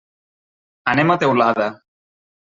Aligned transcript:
Anem 0.93 1.13
a 1.13 1.17
Teulada. 1.23 1.67